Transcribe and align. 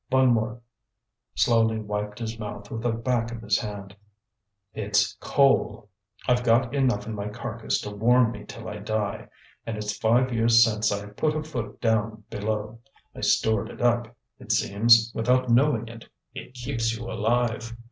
Bonnemort 0.11 0.59
slowly 1.35 1.77
wiped 1.77 2.17
his 2.17 2.39
mouth 2.39 2.71
with 2.71 2.81
the 2.81 2.89
back 2.91 3.31
of 3.31 3.43
his 3.43 3.59
hand. 3.59 3.95
"It's 4.73 5.13
coal. 5.19 5.89
I've 6.27 6.43
got 6.43 6.73
enough 6.73 7.05
in 7.05 7.13
my 7.13 7.29
carcass 7.29 7.79
to 7.81 7.91
warm 7.91 8.31
me 8.31 8.45
till 8.47 8.67
I 8.67 8.77
die. 8.79 9.29
And 9.63 9.77
it's 9.77 9.95
five 9.95 10.33
years 10.33 10.63
since 10.63 10.91
I 10.91 11.05
put 11.09 11.35
a 11.35 11.43
foot 11.43 11.79
down 11.81 12.23
below. 12.31 12.79
I 13.13 13.21
stored 13.21 13.69
it 13.69 13.79
up, 13.79 14.17
it 14.39 14.51
seems, 14.51 15.11
without 15.13 15.51
knowing 15.51 15.87
it; 15.87 16.09
it 16.33 16.55
keeps 16.55 16.97
you 16.97 17.03
alive!" 17.05 17.75